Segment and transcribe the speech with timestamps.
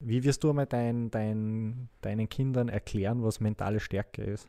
[0.00, 4.48] Wie wirst du einmal dein, dein, deinen Kindern erklären, was mentale Stärke ist?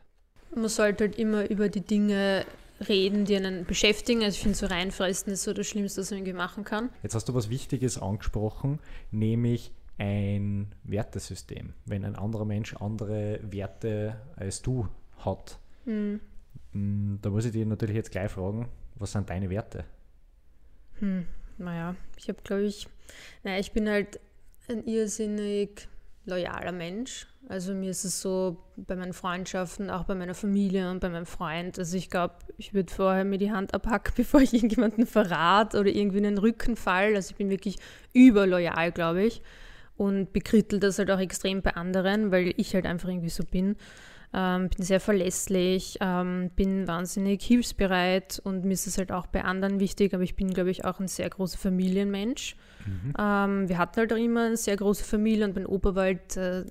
[0.54, 2.44] Man sollte halt immer über die Dinge
[2.88, 4.22] reden, die einen beschäftigen.
[4.22, 6.90] Also ich finde, so reinfressen ist so das Schlimmste, was man irgendwie machen kann.
[7.02, 8.78] Jetzt hast du was Wichtiges angesprochen,
[9.10, 11.74] nämlich ein Wertesystem.
[11.84, 14.88] Wenn ein anderer Mensch andere Werte als du
[15.18, 16.20] hat, hm.
[16.72, 19.84] da muss ich dich natürlich jetzt gleich fragen, was sind deine Werte?
[20.98, 21.26] Hm,
[21.58, 22.88] naja, ich habe, glaube ich,
[23.44, 24.18] naja, ich bin halt
[24.72, 25.88] ein irrsinnig
[26.24, 27.26] loyaler Mensch.
[27.48, 31.26] Also mir ist es so bei meinen Freundschaften, auch bei meiner Familie und bei meinem
[31.26, 31.78] Freund.
[31.78, 35.90] Also ich glaube, ich würde vorher mir die Hand abhacken, bevor ich irgendjemanden verrate oder
[35.90, 37.14] irgendwie einen Rücken fall.
[37.14, 37.76] Also ich bin wirklich
[38.12, 39.42] überloyal, glaube ich.
[39.96, 43.76] Und bekrittel das halt auch extrem bei anderen, weil ich halt einfach irgendwie so bin.
[44.34, 49.44] Ähm, bin sehr verlässlich, ähm, bin wahnsinnig hilfsbereit und mir ist es halt auch bei
[49.44, 52.56] anderen wichtig, aber ich bin, glaube ich, auch ein sehr großer Familienmensch.
[52.86, 53.12] Mhm.
[53.18, 56.36] Ähm, wir hatten halt auch immer eine sehr große Familie und mein Opa war halt
[56.36, 56.64] äh,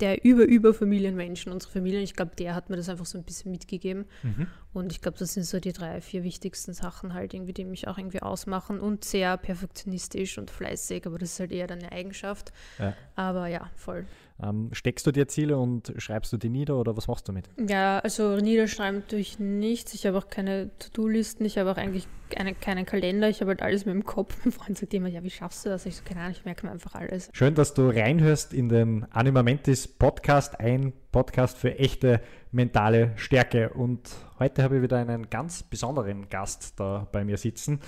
[0.00, 2.02] der über über Familienmenschen, unsere Familien.
[2.02, 4.04] Ich glaube, der hat mir das einfach so ein bisschen mitgegeben.
[4.22, 4.46] Mhm.
[4.72, 7.88] Und ich glaube, das sind so die drei, vier wichtigsten Sachen halt irgendwie, die mich
[7.88, 11.90] auch irgendwie ausmachen und sehr perfektionistisch und fleißig, aber das ist halt eher dann eine
[11.90, 12.52] Eigenschaft.
[12.78, 12.94] Ja.
[13.16, 14.06] Aber ja, voll.
[14.42, 17.50] Ähm, steckst du dir Ziele und schreibst du die nieder oder was machst du damit?
[17.68, 19.94] Ja, also niederschreiben tue ich nichts.
[19.94, 23.62] Ich habe auch keine To-Do-Listen, ich habe auch eigentlich eine, keinen Kalender, ich habe halt
[23.62, 24.36] alles mit dem Kopf.
[24.44, 25.86] Mein Freund sagt immer, ja, wie schaffst du das?
[25.86, 27.30] Ich so, keine Ahnung, ich merke mir einfach alles.
[27.32, 32.20] Schön, dass du reinhörst in den Animamentis Podcast, ein Podcast für echte
[32.52, 33.70] mentale Stärke.
[33.70, 37.80] Und heute habe ich wieder einen ganz besonderen Gast da bei mir sitzen.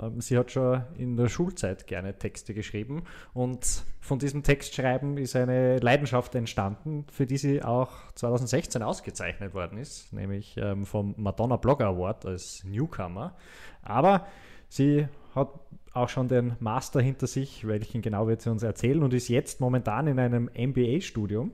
[0.00, 3.04] Ähm, sie hat schon in der Schulzeit gerne Texte geschrieben
[3.34, 9.78] und von diesem Textschreiben ist eine Leidenschaft entstanden, für die sie auch 2016 ausgezeichnet worden
[9.78, 13.36] ist, nämlich ähm, vom Madonna Blogger Award als Newcomer.
[13.82, 14.26] Aber
[14.68, 15.48] sie hat
[15.92, 19.60] auch schon den Master hinter sich, welchen genau wird sie uns erzählen und ist jetzt
[19.60, 21.52] momentan in einem MBA-Studium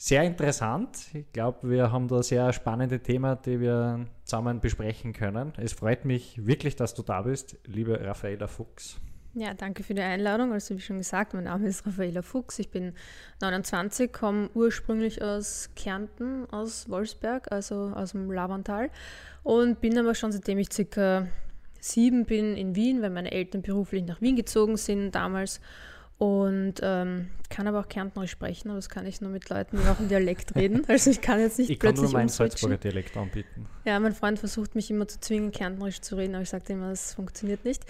[0.00, 0.96] sehr interessant.
[1.12, 5.52] Ich glaube, wir haben da sehr spannende Themen, die wir zusammen besprechen können.
[5.58, 8.98] Es freut mich wirklich, dass du da bist, liebe Raffaela Fuchs.
[9.34, 10.54] Ja, danke für die Einladung.
[10.54, 12.58] Also wie schon gesagt, mein Name ist Raffaela Fuchs.
[12.58, 12.94] Ich bin
[13.42, 18.88] 29, komme ursprünglich aus Kärnten, aus Wolfsberg, also aus dem Lavantal
[19.42, 21.26] und bin aber schon seitdem ich circa
[21.78, 25.60] sieben bin in Wien, weil meine Eltern beruflich nach Wien gezogen sind damals
[26.20, 29.88] und ähm, kann aber auch Kärntnerisch sprechen, aber das kann ich nur mit Leuten, die
[29.88, 30.84] auch im Dialekt reden.
[30.86, 33.66] Also ich kann jetzt nicht ich plötzlich kann nur meinen Salzburger Dialekt anbieten.
[33.86, 36.90] Ja, mein Freund versucht mich immer zu zwingen, Kärntnerisch zu reden, aber ich sage immer,
[36.90, 37.86] das funktioniert nicht.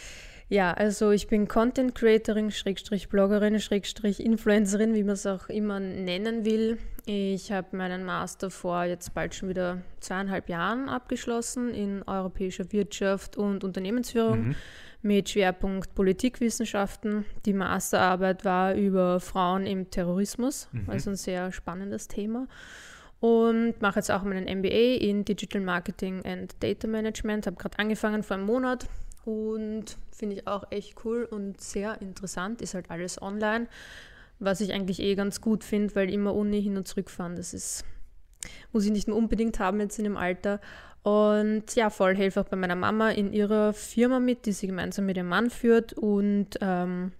[0.50, 5.78] Ja, also ich bin Content Creatorin, Schrägstrich Bloggerin, Schrägstrich Influencerin, wie man es auch immer
[5.78, 6.76] nennen will.
[7.06, 13.36] Ich habe meinen Master vor jetzt bald schon wieder zweieinhalb Jahren abgeschlossen in europäischer Wirtschaft
[13.36, 14.48] und Unternehmensführung.
[14.48, 14.56] Mhm
[15.02, 17.24] mit Schwerpunkt Politikwissenschaften.
[17.46, 20.90] Die Masterarbeit war über Frauen im Terrorismus, mhm.
[20.90, 22.46] also ein sehr spannendes Thema.
[23.18, 27.46] Und mache jetzt auch meinen MBA in Digital Marketing and Data Management.
[27.46, 28.88] Habe gerade angefangen vor einem Monat
[29.24, 32.62] und finde ich auch echt cool und sehr interessant.
[32.62, 33.68] Ist halt alles online,
[34.38, 37.54] was ich eigentlich eh ganz gut finde, weil immer Uni hin und zurück fahren, das
[37.54, 37.84] ist,
[38.72, 40.60] muss ich nicht mehr unbedingt haben jetzt in dem Alter.
[41.02, 45.06] Und ja, voll helfe auch bei meiner Mama in ihrer Firma mit, die sie gemeinsam
[45.06, 45.94] mit ihrem Mann führt.
[45.94, 47.12] Und ähm,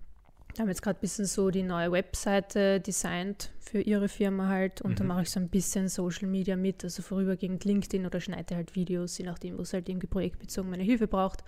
[0.59, 4.83] haben jetzt gerade ein bisschen so die neue Webseite designt für ihre Firma halt.
[4.83, 4.97] Und mhm.
[4.97, 8.75] da mache ich so ein bisschen Social Media mit, also vorübergehend LinkedIn oder schneide halt
[8.75, 11.43] Videos, je nachdem, wo es halt irgendwie projektbezogen meine Hilfe braucht.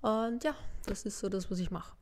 [0.00, 0.54] Und ja,
[0.86, 1.94] das ist so das, was ich mache.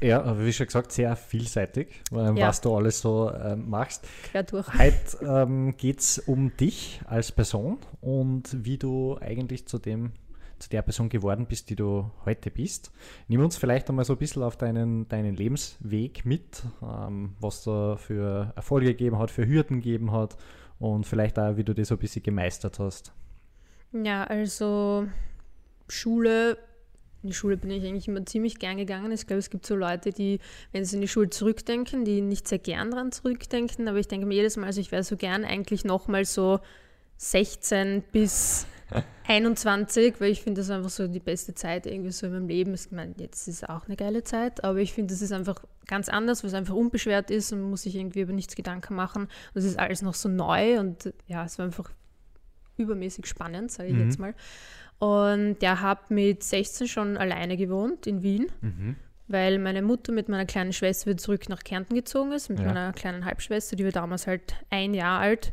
[0.00, 2.48] Ja, aber wie schon gesagt, sehr vielseitig, ähm, ja.
[2.48, 4.06] was du alles so ähm, machst.
[4.24, 4.66] Quer durch.
[4.74, 10.12] Heute ähm, geht es um dich als Person und wie du eigentlich zu dem
[10.58, 12.92] zu der Person geworden bist, die du heute bist.
[13.28, 17.96] Nimm uns vielleicht einmal so ein bisschen auf deinen, deinen Lebensweg mit, ähm, was da
[17.96, 20.36] für Erfolge gegeben hat, für Hürden gegeben hat
[20.78, 23.12] und vielleicht auch, wie du das so ein bisschen gemeistert hast.
[23.92, 25.06] Ja, also
[25.88, 26.56] Schule
[27.24, 29.10] in die Schule bin ich eigentlich immer ziemlich gern gegangen.
[29.10, 30.38] Ich glaube, es gibt so Leute, die,
[30.72, 33.88] wenn sie in die Schule zurückdenken, die nicht sehr gern daran zurückdenken.
[33.88, 36.60] Aber ich denke mir jedes Mal, also ich wäre so gern eigentlich nochmal so
[37.16, 38.66] 16 bis
[39.26, 42.48] 21, weil ich finde, das ist einfach so die beste Zeit irgendwie so in meinem
[42.48, 42.74] Leben.
[42.74, 46.08] Ich meine, jetzt ist auch eine geile Zeit, aber ich finde, das ist einfach ganz
[46.08, 49.22] anders, weil es einfach unbeschwert ist und man muss sich irgendwie über nichts Gedanken machen.
[49.22, 51.90] Und es ist alles noch so neu und ja, es war einfach
[52.76, 54.04] übermäßig spannend, sage ich mhm.
[54.04, 54.34] jetzt mal.
[55.04, 58.96] Und der hat mit 16 schon alleine gewohnt in Wien, mhm.
[59.28, 62.64] weil meine Mutter mit meiner kleinen Schwester wieder zurück nach Kärnten gezogen ist, mit ja.
[62.64, 65.52] meiner kleinen Halbschwester, die war damals halt ein Jahr alt.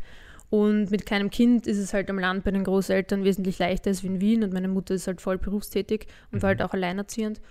[0.50, 4.04] Und mit kleinem Kind ist es halt am Land bei den Großeltern wesentlich leichter als
[4.04, 4.42] wie in Wien.
[4.46, 6.44] Und meine Mutter ist halt voll berufstätig und mhm.
[6.44, 7.42] war halt auch alleinerziehend.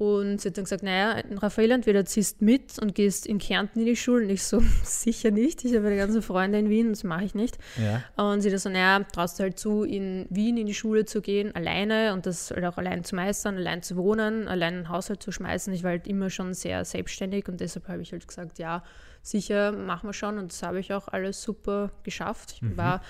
[0.00, 3.84] Und sie hat dann gesagt, naja, Raphael, entweder ziehst mit und gehst in Kärnten in
[3.84, 4.24] die Schule.
[4.24, 5.62] Und ich so, sicher nicht.
[5.62, 7.58] Ich habe eine ganze Freunde in Wien, das mache ich nicht.
[7.76, 8.02] Ja.
[8.16, 11.20] Und sie hat so, naja, traust du halt zu, in Wien in die Schule zu
[11.20, 15.22] gehen, alleine und das halt auch allein zu meistern, allein zu wohnen, allein einen Haushalt
[15.22, 15.70] zu schmeißen.
[15.74, 18.82] Ich war halt immer schon sehr selbstständig und deshalb habe ich halt gesagt, ja,
[19.20, 20.38] sicher, machen wir schon.
[20.38, 22.52] Und das habe ich auch alles super geschafft.
[22.54, 22.78] Ich Mhm.
[22.78, 23.02] war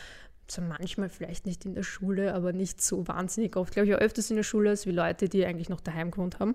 [0.50, 3.74] so manchmal vielleicht nicht in der Schule, aber nicht so wahnsinnig oft.
[3.74, 6.38] Glaube ich auch öfters in der Schule als wie Leute, die eigentlich noch daheim gewohnt
[6.38, 6.54] haben.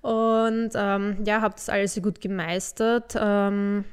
[0.00, 3.14] Und ähm, ja, habe das alles sehr gut gemeistert.
[3.16, 3.84] Ähm,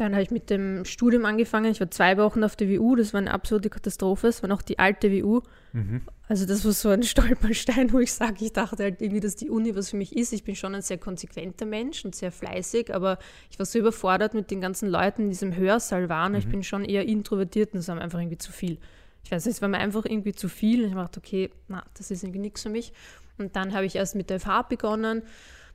[0.00, 1.70] dann habe ich mit dem Studium angefangen.
[1.70, 2.96] Ich war zwei Wochen auf der WU.
[2.96, 4.28] Das war eine absolute Katastrophe.
[4.28, 5.40] Es war noch die alte WU.
[5.72, 6.02] Mhm.
[6.28, 9.50] Also das war so ein Stolperstein, wo ich sage, ich dachte halt irgendwie, dass die
[9.50, 10.32] Uni was für mich ist.
[10.32, 13.18] Ich bin schon ein sehr konsequenter Mensch und sehr fleißig, aber
[13.50, 16.34] ich war so überfordert mit den ganzen Leuten, die in diesem Hörsaal waren.
[16.34, 18.78] Ich bin schon eher introvertiert und das war mir einfach irgendwie zu viel.
[19.24, 20.84] Ich weiß nicht, es war mir einfach irgendwie zu viel.
[20.84, 22.92] Ich dachte, okay, na, das ist irgendwie nichts für mich.
[23.38, 25.22] Und dann habe ich erst mit der FH begonnen,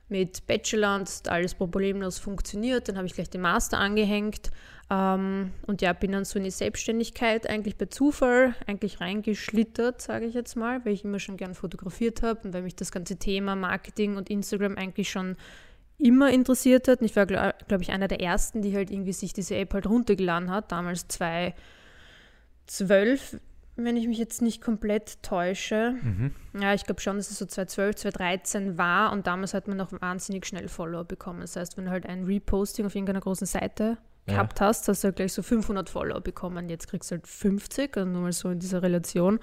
[0.08, 2.88] mit Bachelor und hat alles problemlos funktioniert.
[2.88, 4.50] Dann habe ich gleich den Master angehängt
[4.90, 10.26] ähm, und ja, bin dann so in die Selbstständigkeit eigentlich per Zufall eigentlich reingeschlittert, sage
[10.26, 13.16] ich jetzt mal, weil ich immer schon gern fotografiert habe und weil mich das ganze
[13.16, 15.36] Thema Marketing und Instagram eigentlich schon
[15.98, 17.00] immer interessiert hat.
[17.00, 19.72] Und ich war, glaube glaub ich, einer der ersten, die halt irgendwie sich diese App
[19.72, 23.38] halt runtergeladen hat, damals 2012,
[23.76, 25.94] wenn ich mich jetzt nicht komplett täusche.
[26.00, 26.34] Mhm.
[26.60, 29.90] Ja, ich glaube schon, dass es so 2012, 2013 war und damals hat man noch
[30.00, 31.40] wahnsinnig schnell Follower bekommen.
[31.40, 34.34] Das heißt, wenn du halt ein Reposting auf irgendeiner großen Seite Ja.
[34.34, 36.68] gehabt hast, hast du halt gleich so 500 Follower bekommen.
[36.68, 39.40] Jetzt kriegst du halt 50, also nur mal so in dieser Relation.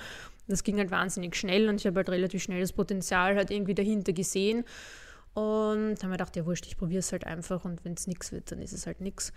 [0.47, 3.75] Das ging halt wahnsinnig schnell und ich habe halt relativ schnell das Potenzial halt irgendwie
[3.75, 4.63] dahinter gesehen.
[5.33, 8.31] Und habe mir gedacht, ja wurscht, ich probiere es halt einfach und wenn es nichts
[8.33, 9.31] wird, dann ist es halt nichts.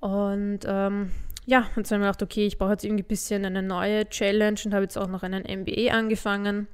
[0.00, 1.10] Und ähm,
[1.46, 3.62] ja, und dann habe ich mir gedacht, okay, ich brauche jetzt irgendwie ein bisschen eine
[3.62, 6.68] neue Challenge und habe jetzt auch noch einen MBA angefangen,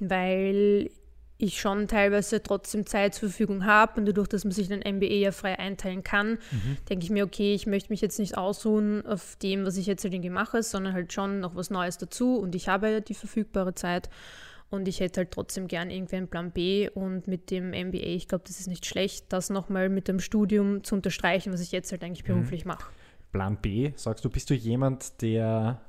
[0.00, 0.90] weil
[1.38, 5.14] ich schon teilweise trotzdem Zeit zur Verfügung habe und dadurch, dass man sich den MBA
[5.14, 6.38] ja frei einteilen kann,
[6.88, 10.04] denke ich mir, okay, ich möchte mich jetzt nicht ausruhen auf dem, was ich jetzt
[10.04, 13.14] halt irgendwie mache, sondern halt schon noch was Neues dazu und ich habe ja die
[13.14, 14.08] verfügbare Zeit
[14.72, 18.26] und ich hätte halt trotzdem gern irgendwie einen Plan B und mit dem MBA, ich
[18.26, 21.92] glaube, das ist nicht schlecht, das nochmal mit dem Studium zu unterstreichen, was ich jetzt
[21.92, 22.84] halt eigentlich beruflich mache.
[23.32, 25.80] Plan B, sagst du, bist du jemand, der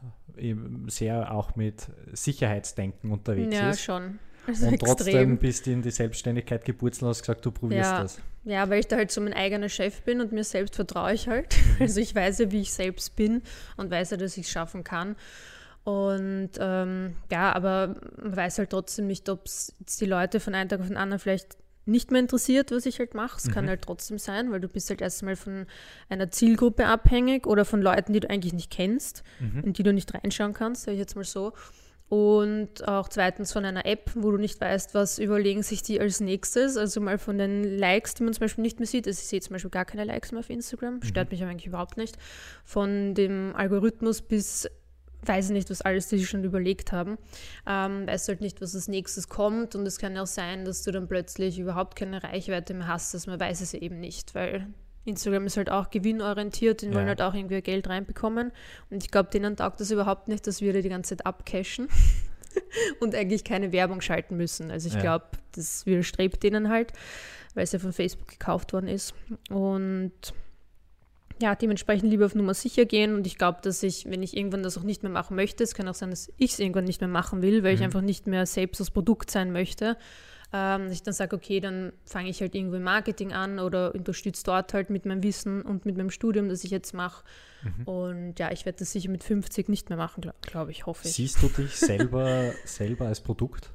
[0.88, 3.81] sehr auch mit Sicherheitsdenken unterwegs Ja, ist?
[3.81, 4.19] schon.
[4.45, 4.88] Also Und extrem.
[4.97, 8.01] trotzdem bist du in die Selbstständigkeit gepurzelt und hast gesagt, du probierst Ja.
[8.01, 8.19] das.
[8.44, 11.29] Ja, weil ich da halt so mein eigener Chef bin und mir selbst vertraue ich
[11.29, 11.56] halt.
[11.56, 11.75] Mhm.
[11.79, 13.41] Also ich weiß ja, wie ich selbst bin
[13.77, 15.15] und weiß ja, dass ich es schaffen kann.
[15.83, 20.69] Und ähm, ja, aber man weiß halt trotzdem nicht, ob es die Leute von einem
[20.69, 23.38] Tag auf den anderen vielleicht nicht mehr interessiert, was ich halt mache.
[23.38, 25.65] Es kann halt trotzdem sein, weil du bist halt erstmal von
[26.07, 29.24] einer Zielgruppe abhängig oder von Leuten, die du eigentlich nicht kennst,
[29.63, 31.51] in die du nicht reinschauen kannst, sage ich jetzt mal so.
[32.07, 36.19] Und auch zweitens von einer App, wo du nicht weißt, was überlegen sich die als
[36.19, 36.77] nächstes.
[36.77, 39.07] Also mal von den Likes, die man zum Beispiel nicht mehr sieht.
[39.07, 41.01] Also ich sehe zum Beispiel gar keine Likes mehr auf Instagram.
[41.01, 42.18] Stört mich aber eigentlich überhaupt nicht.
[42.63, 44.69] Von dem Algorithmus bis
[45.25, 47.17] weiß ich nicht, was alles die sich schon überlegt haben.
[47.67, 49.75] Ähm, weißt halt nicht, was als nächstes kommt.
[49.75, 53.13] Und es kann ja auch sein, dass du dann plötzlich überhaupt keine Reichweite mehr hast.
[53.13, 54.67] Also man weiß es eben nicht, weil
[55.05, 56.93] Instagram ist halt auch gewinnorientiert, die Ja.
[56.93, 58.51] wollen halt auch irgendwie Geld reinbekommen.
[58.89, 61.87] Und ich glaube, denen taugt das überhaupt nicht, dass wir da die ganze Zeit abcashen
[62.99, 64.71] und eigentlich keine Werbung schalten müssen.
[64.71, 65.01] Also ich Ja.
[65.01, 66.93] glaube, das widerstrebt denen halt,
[67.53, 69.13] weil es ja von Facebook gekauft worden ist.
[69.49, 70.12] Und
[71.43, 73.13] ja, dementsprechend lieber auf Nummer sicher gehen.
[73.13, 75.75] Und ich glaube, dass ich, wenn ich irgendwann das auch nicht mehr machen möchte, es
[75.75, 78.27] kann auch sein, dass ich es irgendwann nicht mehr machen will, weil ich einfach nicht
[78.27, 79.97] mehr selbst das Produkt sein möchte,
[80.53, 83.93] ähm, dass ich dann sage, okay, dann fange ich halt irgendwo im Marketing an oder
[83.93, 87.25] unterstütze dort halt mit meinem Wissen und mit meinem Studium, das ich jetzt mache.
[87.85, 91.09] Und ja, ich werde das sicher mit 50 nicht mehr machen, glaube glaub ich, hoffe
[91.09, 91.13] ich.
[91.13, 93.73] Siehst du dich selber, selber als Produkt?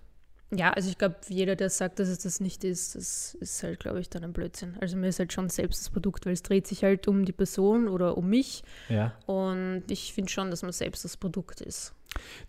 [0.50, 3.81] Ja, also ich glaube, jeder, der sagt, dass es das nicht ist, das ist halt,
[3.81, 4.76] glaube ich, dann ein Blödsinn.
[4.81, 7.33] Also mir ist halt schon selbst das Produkt, weil es dreht sich halt um die
[7.33, 8.62] Person oder um mich.
[8.88, 9.12] Ja.
[9.26, 11.93] Und ich finde schon, dass man selbst das Produkt ist.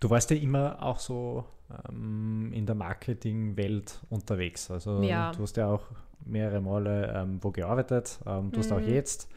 [0.00, 1.44] Du warst ja immer auch so
[1.90, 4.70] ähm, in der Marketingwelt unterwegs.
[4.70, 5.32] Also Ja.
[5.32, 5.84] du hast ja auch
[6.24, 8.18] mehrere Male ähm, wo gearbeitet.
[8.26, 8.76] Ähm, du hast Mhm.
[8.76, 9.28] auch jetzt.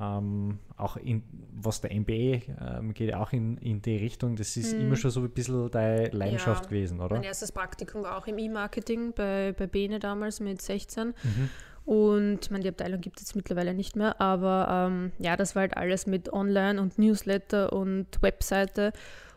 [0.00, 1.22] Ähm, auch in,
[1.54, 2.40] was der MBA
[2.78, 4.34] ähm, geht auch in, in die Richtung.
[4.34, 6.64] Das ist immer schon so ein bisschen deine Leidenschaft.
[6.64, 6.70] Ja.
[6.70, 7.14] gewesen, oder?
[7.14, 11.08] Mein erstes Praktikum war auch im E-Marketing bei, bei Bene damals mit 16.
[11.08, 11.50] Mhm.
[11.84, 15.54] Und ich meine, die Abteilung gibt es jetzt mittlerweile nicht mehr, aber ähm, ja, das
[15.54, 18.92] war halt alles mit Online und Newsletter und Webseite.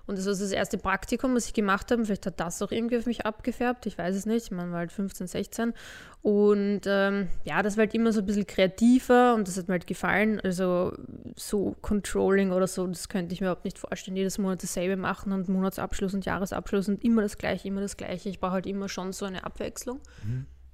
[0.08, 2.06] Und das war das erste Praktikum, was ich gemacht habe.
[2.06, 4.52] Vielleicht hat das auch irgendwie auf mich abgefärbt, ich weiß es nicht.
[4.52, 5.74] Man war halt 15, 16.
[6.22, 9.74] Und ähm, ja, das war halt immer so ein bisschen kreativer und das hat mir
[9.74, 10.40] halt gefallen.
[10.40, 10.94] Also
[11.36, 14.16] so Controlling oder so, das könnte ich mir überhaupt nicht vorstellen.
[14.16, 18.30] Jedes Monat dasselbe machen und Monatsabschluss und Jahresabschluss und immer das Gleiche, immer das Gleiche.
[18.30, 20.00] Ich brauche halt immer schon so eine Abwechslung.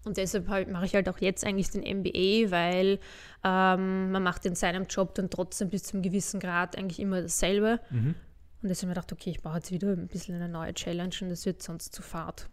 [0.05, 2.99] Und deshalb halt, mache ich halt auch jetzt eigentlich den MBA, weil
[3.43, 7.21] ähm, man macht in seinem Job dann trotzdem bis zu einem gewissen Grad eigentlich immer
[7.21, 7.79] dasselbe.
[7.89, 8.15] Mhm.
[8.63, 11.13] Und deshalb habe ich gedacht, okay, ich brauche jetzt wieder ein bisschen eine neue Challenge
[11.21, 12.49] und das wird sonst zu fad.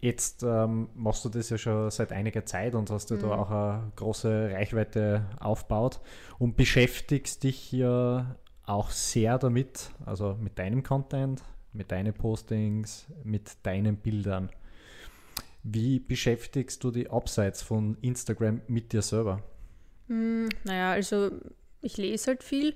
[0.00, 3.20] Jetzt ähm, machst du das ja schon seit einiger Zeit und hast du mhm.
[3.20, 6.00] da auch eine große Reichweite aufgebaut
[6.40, 8.34] und beschäftigst dich ja
[8.64, 11.40] auch sehr damit, also mit deinem Content,
[11.72, 14.50] mit deinen Postings, mit deinen Bildern.
[15.62, 19.44] Wie beschäftigst du dich abseits von Instagram mit dir selber?
[20.08, 21.30] Hm, naja, also
[21.80, 22.74] ich lese halt viel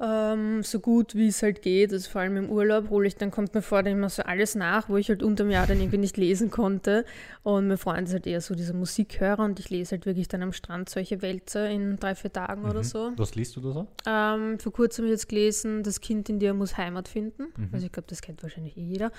[0.00, 1.92] ähm, so gut wie es halt geht.
[1.92, 4.54] Also vor allem im Urlaub hole ich, dann kommt mir vor, dann immer so alles
[4.54, 7.04] nach, wo ich halt unter dem Jahr dann irgendwie nicht lesen konnte.
[7.42, 10.42] Und mein Freund ist halt eher so dieser Musikhörer und ich lese halt wirklich dann
[10.42, 12.70] am Strand solche Wälzer in drei, vier Tagen mhm.
[12.70, 13.12] oder so.
[13.16, 13.86] Was liest du da so?
[14.06, 17.52] Ähm, vor kurzem habe ich jetzt gelesen, das Kind in dir muss Heimat finden.
[17.56, 17.68] Mhm.
[17.72, 19.12] Also ich glaube, das kennt wahrscheinlich eh jeder.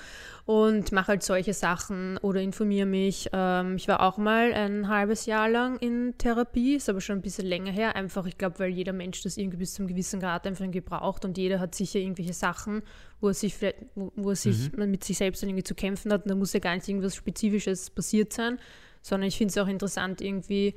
[0.46, 3.30] Und mache halt solche Sachen oder informiere mich.
[3.32, 7.22] Ähm, ich war auch mal ein halbes Jahr lang in Therapie, ist aber schon ein
[7.22, 7.94] bisschen länger her.
[7.94, 11.24] Einfach, ich glaube, weil jeder Mensch das irgendwie bis zu einem gewissen Grad einfach gebraucht
[11.24, 12.82] und jeder hat sicher irgendwelche Sachen,
[13.20, 13.54] wo er sich,
[13.94, 14.90] wo, wo er sich mhm.
[14.90, 16.24] mit sich selbst irgendwie zu kämpfen hat.
[16.24, 18.58] Und da muss ja gar nicht irgendwas Spezifisches passiert sein,
[19.02, 20.74] sondern ich finde es auch interessant, irgendwie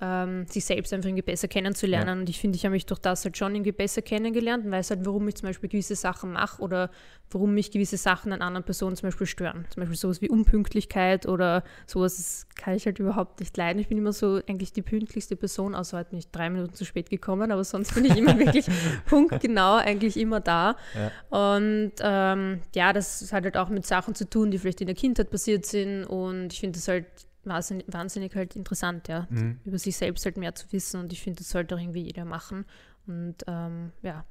[0.00, 2.08] ähm, sich selbst einfach irgendwie besser kennenzulernen.
[2.08, 2.20] Ja.
[2.20, 4.90] Und ich finde, ich habe mich durch das halt schon irgendwie besser kennengelernt und weiß
[4.90, 6.90] halt, warum ich zum Beispiel gewisse Sachen mache oder
[7.30, 9.66] warum mich gewisse Sachen an anderen Personen zum Beispiel stören.
[9.70, 13.78] Zum Beispiel sowas wie Unpünktlichkeit oder sowas, das kann ich halt überhaupt nicht leiden.
[13.78, 16.84] Ich bin immer so eigentlich die pünktlichste Person, außer heute bin ich drei Minuten zu
[16.84, 18.66] spät gekommen, aber sonst bin ich immer wirklich
[19.06, 20.76] punktgenau eigentlich immer da.
[20.94, 21.50] Ja.
[21.52, 24.96] Und ähm, ja, das hat halt auch mit Sachen zu tun, die vielleicht in der
[24.96, 27.06] Kindheit passiert sind und ich finde das halt
[27.46, 29.58] wahnsinnig, wahnsinnig halt interessant, ja, mhm.
[29.64, 32.24] über sich selbst halt mehr zu wissen und ich finde, das sollte auch irgendwie jeder
[32.24, 32.64] machen
[33.06, 34.24] und ähm, ja.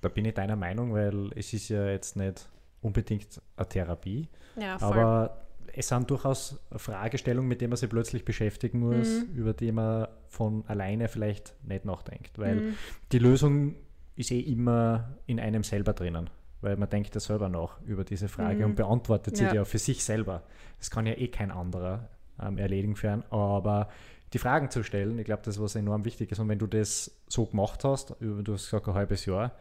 [0.00, 2.48] Da bin ich deiner Meinung, weil es ist ja jetzt nicht
[2.80, 8.80] unbedingt eine Therapie, ja, aber es sind durchaus Fragestellungen, mit denen man sich plötzlich beschäftigen
[8.80, 9.34] muss, mhm.
[9.34, 12.74] über die man von alleine vielleicht nicht nachdenkt, weil mhm.
[13.12, 13.76] die Lösung
[14.16, 16.30] ist eh immer in einem selber drinnen
[16.60, 18.64] weil man denkt ja selber nach über diese Frage mhm.
[18.70, 19.54] und beantwortet sie ja.
[19.54, 20.42] ja für sich selber.
[20.78, 22.08] Das kann ja eh kein anderer
[22.42, 23.24] ähm, erledigen für einen.
[23.30, 23.88] Aber
[24.32, 26.38] die Fragen zu stellen, ich glaube, das ist was enorm wichtig ist.
[26.38, 29.52] Und wenn du das so gemacht hast, du hast gesagt, ein halbes Jahr,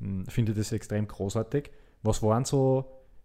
[0.00, 1.70] hm, finde ich das extrem großartig.
[2.02, 2.84] Was waren so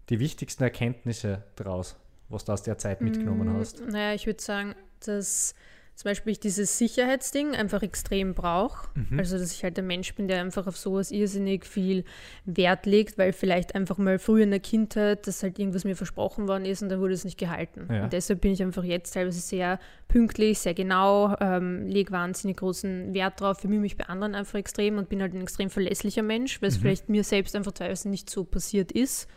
[0.09, 1.95] die wichtigsten Erkenntnisse daraus,
[2.29, 3.81] was du aus der Zeit mitgenommen mm, hast?
[3.85, 5.53] Naja, ich würde sagen, dass
[5.95, 8.87] zum Beispiel ich dieses Sicherheitsding einfach extrem brauche.
[8.95, 9.19] Mhm.
[9.19, 12.03] Also, dass ich halt ein Mensch bin, der einfach auf sowas irrsinnig viel
[12.45, 16.47] Wert legt, weil vielleicht einfach mal früher in der Kindheit, dass halt irgendwas mir versprochen
[16.47, 17.87] worden ist und dann wurde es nicht gehalten.
[17.91, 18.03] Ja.
[18.03, 23.13] Und deshalb bin ich einfach jetzt teilweise sehr pünktlich, sehr genau, ähm, lege wahnsinnig großen
[23.13, 26.61] Wert drauf, bemühe mich bei anderen einfach extrem und bin halt ein extrem verlässlicher Mensch,
[26.61, 26.81] weil es mhm.
[26.81, 29.27] vielleicht mir selbst einfach teilweise nicht so passiert ist.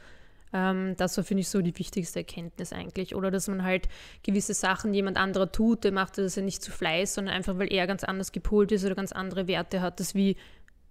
[0.56, 3.14] Ähm, das war, finde ich, so die wichtigste Erkenntnis eigentlich.
[3.14, 3.88] Oder dass man halt
[4.22, 7.70] gewisse Sachen jemand anderer tut, der macht das ja nicht zu Fleiß, sondern einfach, weil
[7.72, 10.36] er ganz anders gepolt ist oder ganz andere Werte hat, das wie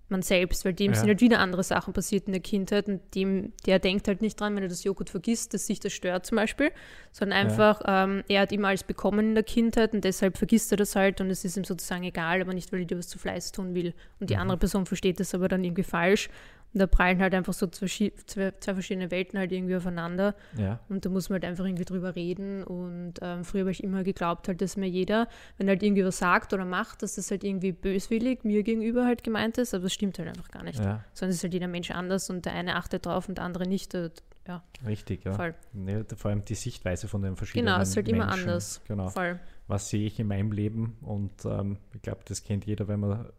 [0.08, 1.00] man selbst, weil dem ja.
[1.00, 4.40] sind halt wieder andere Sachen passiert in der Kindheit und dem, der denkt halt nicht
[4.40, 6.72] dran, wenn er das Joghurt vergisst, dass sich das stört zum Beispiel,
[7.12, 8.04] sondern einfach, ja.
[8.04, 11.22] ähm, er hat immer alles bekommen in der Kindheit und deshalb vergisst er das halt
[11.22, 13.74] und es ist ihm sozusagen egal, aber nicht, weil er dir was zu Fleiß tun
[13.74, 13.96] will.
[14.20, 14.42] Und die mhm.
[14.42, 16.30] andere Person versteht das aber dann irgendwie falsch
[16.76, 20.36] und da prallen halt einfach so zwei, zwei, zwei, verschiedene Welten halt irgendwie aufeinander.
[20.58, 20.82] Ja.
[20.90, 22.66] Und da muss man halt einfach irgendwie drüber reden.
[22.66, 26.04] Und ähm, früher habe ich immer geglaubt, halt, dass mir jeder, wenn er halt irgendwie
[26.04, 29.74] was sagt oder macht, dass das halt irgendwie böswillig mir gegenüber halt gemeint ist.
[29.74, 30.78] Aber das stimmt halt einfach gar nicht.
[30.80, 31.02] Ja.
[31.14, 33.66] Sondern es ist halt jeder Mensch anders und der eine achtet drauf und der andere
[33.66, 33.94] nicht.
[33.94, 34.62] Ja.
[34.86, 35.32] Richtig, ja.
[35.32, 35.56] Voll.
[35.88, 36.04] ja.
[36.18, 38.22] Vor allem die Sichtweise von den verschiedenen Genau, es ist halt Menschen.
[38.22, 38.82] immer anders.
[38.86, 39.08] Genau.
[39.08, 39.40] Voll.
[39.68, 40.98] Was sehe ich in meinem Leben?
[41.04, 43.30] Und ähm, ich glaube, das kennt jeder, wenn man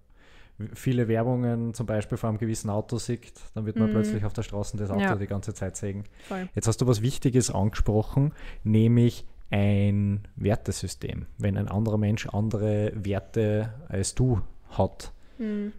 [0.74, 3.92] viele Werbungen zum Beispiel vor einem gewissen Auto sieht, dann wird man mhm.
[3.92, 5.16] plötzlich auf der Straße das Auto ja.
[5.16, 6.04] die ganze Zeit sehen.
[6.28, 6.48] Voll.
[6.54, 8.32] Jetzt hast du was Wichtiges angesprochen,
[8.64, 11.26] nämlich ein Wertesystem.
[11.38, 15.72] Wenn ein anderer Mensch andere Werte als du hat, mhm.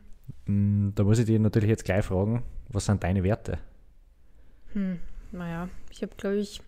[0.45, 3.59] Da muss ich dir natürlich jetzt gleich fragen, was sind deine Werte?
[4.73, 4.99] Hm,
[5.31, 6.61] naja, ich habe, glaube ich,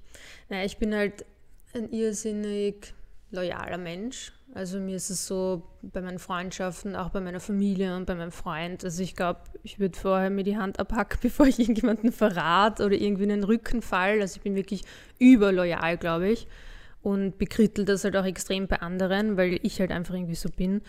[0.49, 1.25] naja, ich bin halt
[1.73, 2.93] ein irrsinnig
[3.31, 8.05] loyaler Mensch also mir ist es so bei meinen Freundschaften, auch bei meiner Familie und
[8.05, 8.83] bei meinem Freund.
[8.83, 12.95] Also ich glaube, ich würde vorher mir die Hand abhacken, bevor ich irgendjemanden verrate oder
[12.95, 14.21] irgendwie in den Rücken fall.
[14.21, 14.83] Also ich bin wirklich
[15.19, 16.47] überloyal, glaube ich.
[17.01, 20.81] Und bekrittel das halt auch extrem bei anderen, weil ich halt einfach irgendwie so bin.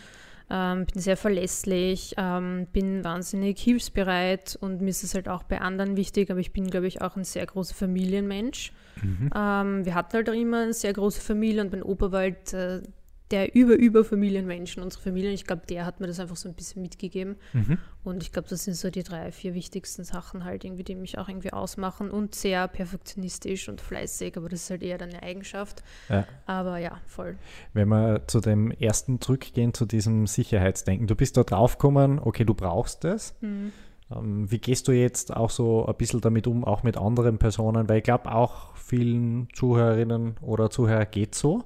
[0.50, 5.60] Ähm, bin sehr verlässlich, ähm, bin wahnsinnig hilfsbereit und mir ist es halt auch bei
[5.60, 8.72] anderen wichtig, aber ich bin, glaube ich, auch ein sehr großer Familienmensch.
[9.00, 9.30] Mhm.
[9.34, 12.52] Ähm, wir hatten halt auch immer eine sehr große Familie und mein Opa war halt
[12.52, 12.82] äh,
[13.30, 15.32] der über-über-Familienmenschen, unsere Familien.
[15.32, 17.36] Ich glaube, der hat mir das einfach so ein bisschen mitgegeben.
[17.52, 17.78] Mhm.
[18.02, 21.18] Und ich glaube, das sind so die drei, vier wichtigsten Sachen halt irgendwie, die mich
[21.18, 22.10] auch irgendwie ausmachen.
[22.10, 25.82] Und sehr perfektionistisch und fleißig, aber das ist halt eher dann eine Eigenschaft.
[26.08, 26.26] Ja.
[26.46, 27.36] Aber ja, voll.
[27.72, 31.06] Wenn wir zu dem ersten zurückgehen, zu diesem Sicherheitsdenken.
[31.06, 33.34] Du bist da draufgekommen, okay, du brauchst das.
[33.40, 33.72] Mhm.
[34.12, 37.88] Ähm, wie gehst du jetzt auch so ein bisschen damit um, auch mit anderen Personen?
[37.88, 41.64] Weil ich glaube, auch vielen Zuhörerinnen oder Zuhörer geht so.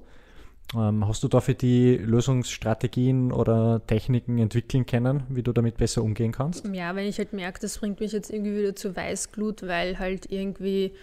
[0.73, 6.31] Ähm, hast du dafür die Lösungsstrategien oder Techniken entwickeln können, wie du damit besser umgehen
[6.31, 6.67] kannst?
[6.73, 10.31] Ja, wenn ich halt merke, das bringt mich jetzt irgendwie wieder zu Weißglut, weil halt
[10.31, 10.93] irgendwie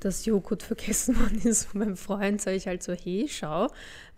[0.00, 3.68] das Joghurt vergessen worden ist von meinem Freund, sage ich halt so, hey, schau,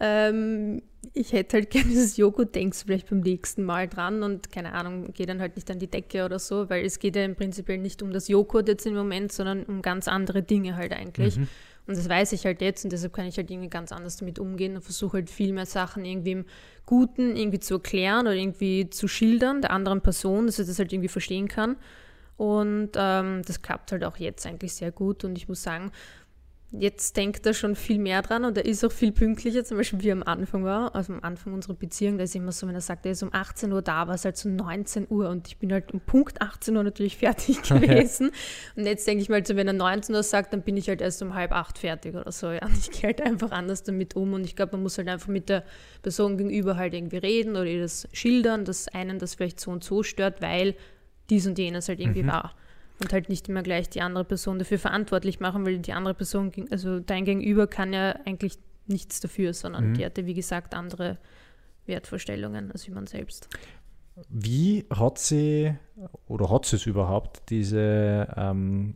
[0.00, 0.82] ähm,
[1.12, 4.72] ich hätte halt gerne dieses Joghurt, denkst du vielleicht beim nächsten Mal dran und keine
[4.72, 7.34] Ahnung, gehe dann halt nicht an die Decke oder so, weil es geht ja im
[7.34, 11.36] Prinzip nicht um das Joghurt jetzt im Moment, sondern um ganz andere Dinge halt eigentlich.
[11.36, 11.48] Mhm.
[11.86, 14.38] Und das weiß ich halt jetzt und deshalb kann ich halt irgendwie ganz anders damit
[14.38, 16.44] umgehen und versuche halt viel mehr Sachen irgendwie im
[16.86, 20.92] Guten irgendwie zu erklären oder irgendwie zu schildern der anderen Person, dass sie das halt
[20.92, 21.76] irgendwie verstehen kann.
[22.36, 25.92] Und ähm, das klappt halt auch jetzt eigentlich sehr gut und ich muss sagen,
[26.80, 30.02] jetzt denkt er schon viel mehr dran und er ist auch viel pünktlicher, zum Beispiel
[30.02, 32.80] wie am Anfang war, also am Anfang unserer Beziehung, da ist immer so, wenn er
[32.80, 35.58] sagt, er ist um 18 Uhr da, war es halt so 19 Uhr und ich
[35.58, 38.30] bin halt um Punkt 18 Uhr natürlich fertig gewesen.
[38.76, 41.00] und jetzt denke ich mal, so, wenn er 19 Uhr sagt, dann bin ich halt
[41.00, 42.50] erst um halb acht fertig oder so.
[42.50, 42.64] Ja.
[42.64, 45.28] Und ich gehe halt einfach anders damit um und ich glaube, man muss halt einfach
[45.28, 45.64] mit der
[46.02, 49.84] Person gegenüber halt irgendwie reden oder ihr das schildern, dass einen das vielleicht so und
[49.84, 50.74] so stört, weil
[51.30, 52.28] dies und jenes halt irgendwie Mhm.
[52.28, 52.54] war
[53.00, 56.52] und halt nicht immer gleich die andere Person dafür verantwortlich machen, weil die andere Person,
[56.70, 59.94] also dein Gegenüber kann ja eigentlich nichts dafür, sondern Mhm.
[59.94, 61.18] die hatte, wie gesagt, andere
[61.86, 63.48] Wertvorstellungen als wie man selbst.
[64.28, 65.74] Wie hat sie
[66.28, 68.94] oder hat sie es überhaupt, diese ähm,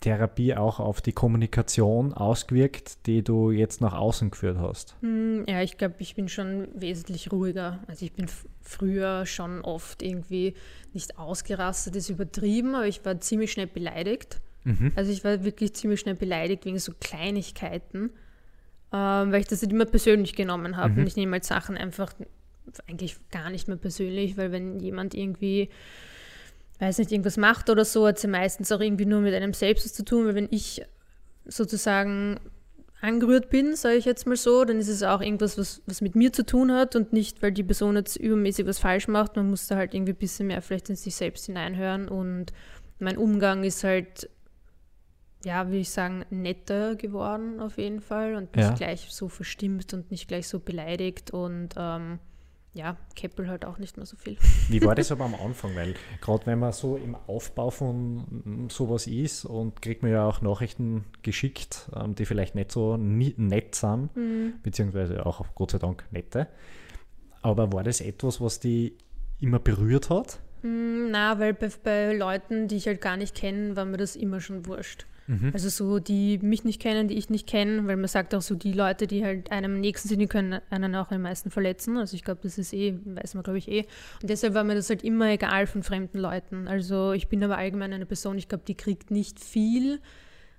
[0.00, 4.96] Therapie auch auf die Kommunikation ausgewirkt, die du jetzt nach außen geführt hast?
[5.00, 7.80] Hm, Ja, ich glaube, ich bin schon wesentlich ruhiger.
[7.86, 8.26] Also ich bin
[8.62, 10.54] früher schon oft irgendwie
[10.92, 14.40] nicht ausgerastet, ist übertrieben, aber ich war ziemlich schnell beleidigt.
[14.64, 14.92] Mhm.
[14.96, 18.10] Also ich war wirklich ziemlich schnell beleidigt wegen so Kleinigkeiten,
[18.92, 20.94] ähm, weil ich das nicht immer persönlich genommen habe.
[20.94, 20.98] Mhm.
[21.00, 22.12] Und ich nehme halt Sachen einfach
[22.86, 25.70] eigentlich gar nicht mehr persönlich, weil wenn jemand irgendwie,
[26.78, 29.52] weiß nicht, irgendwas macht oder so, hat es ja meistens auch irgendwie nur mit einem
[29.54, 30.82] selbst was zu tun, weil wenn ich
[31.44, 32.38] sozusagen
[33.00, 36.16] angerührt bin, sage ich jetzt mal so, dann ist es auch irgendwas, was, was mit
[36.16, 39.36] mir zu tun hat und nicht, weil die Person jetzt übermäßig was falsch macht.
[39.36, 42.52] Man muss da halt irgendwie ein bisschen mehr vielleicht in sich selbst hineinhören und
[42.98, 44.28] mein Umgang ist halt,
[45.44, 48.74] ja, würde ich sagen, netter geworden auf jeden Fall und nicht Ja.
[48.74, 52.18] gleich so verstimmt und nicht gleich so beleidigt und ähm,
[52.78, 54.36] ja, Keppel halt auch nicht mehr so viel.
[54.68, 55.74] Wie war das aber am Anfang?
[55.74, 60.40] Weil gerade wenn man so im Aufbau von sowas ist und kriegt man ja auch
[60.42, 64.10] Nachrichten geschickt, ähm, die vielleicht nicht so nett sind,
[64.62, 66.46] beziehungsweise auch Gott sei Dank nette.
[67.42, 68.96] Aber war das etwas, was die
[69.40, 70.38] immer berührt hat?
[70.62, 74.14] Mm, Na, weil bei, bei Leuten, die ich halt gar nicht kenne, war mir das
[74.14, 75.06] immer schon wurscht.
[75.28, 75.50] Mhm.
[75.52, 78.54] Also so, die mich nicht kennen, die ich nicht kenne, weil man sagt auch so,
[78.54, 81.98] die Leute, die halt einem am nächsten sind, die können einen auch am meisten verletzen.
[81.98, 83.84] Also ich glaube, das ist eh, weiß man glaube ich eh.
[84.22, 86.66] Und deshalb war mir das halt immer egal von fremden Leuten.
[86.66, 90.00] Also ich bin aber allgemein eine Person, ich glaube, die kriegt nicht viel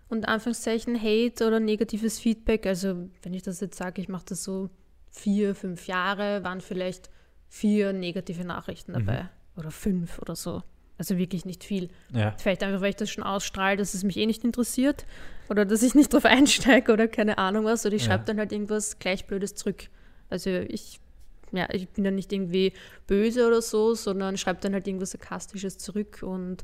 [0.08, 2.68] und Anführungszeichen Hate oder negatives Feedback.
[2.68, 4.70] Also wenn ich das jetzt sage, ich mache das so
[5.10, 7.10] vier, fünf Jahre, waren vielleicht
[7.48, 9.30] vier negative Nachrichten dabei.
[9.58, 10.62] Oder fünf oder so.
[11.00, 11.90] Also wirklich nicht viel.
[12.14, 12.36] Ja.
[12.38, 15.06] Vielleicht einfach, weil ich das schon ausstrahle, dass es mich eh nicht interessiert
[15.50, 17.86] oder dass ich nicht drauf einsteige oder keine Ahnung was.
[17.86, 18.10] Oder ich Ja.
[18.10, 19.86] schreibe dann halt irgendwas gleich Blödes zurück.
[20.30, 21.00] Also ich,
[21.54, 22.74] ja, ich bin dann nicht irgendwie
[23.08, 26.64] böse oder so, sondern schreibe dann halt irgendwas Sarkastisches zurück und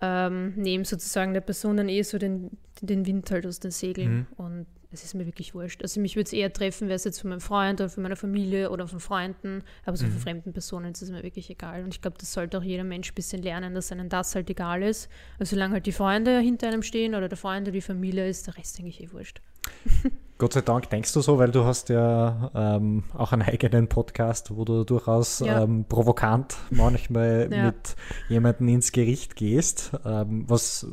[0.00, 2.50] ähm, nehme sozusagen der Person dann eh so den,
[2.82, 4.14] den Wind halt aus den Segeln.
[4.14, 4.26] Mhm.
[4.36, 5.82] Und es ist mir wirklich wurscht.
[5.82, 8.16] Also mich würde es eher treffen, wäre es jetzt von meinem Freund oder von meiner
[8.16, 10.12] Familie oder von Freunden, aber so Mhm.
[10.12, 11.82] von fremden Personen ist es mir wirklich egal.
[11.84, 14.48] Und ich glaube, das sollte auch jeder Mensch ein bisschen lernen, dass einem das halt
[14.50, 15.08] egal ist.
[15.38, 18.46] Also solange halt die Freunde hinter einem stehen oder der Freund oder die Familie ist,
[18.46, 19.40] der Rest denke ich eh wurscht.
[20.38, 24.54] Gott sei Dank denkst du so, weil du hast ja ähm, auch einen eigenen Podcast,
[24.54, 25.62] wo du durchaus Ja.
[25.62, 27.64] ähm, provokant manchmal Ja.
[27.64, 27.96] mit
[28.28, 30.86] jemandem ins Gericht gehst, ähm, was